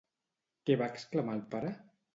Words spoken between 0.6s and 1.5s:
Què va exclamar el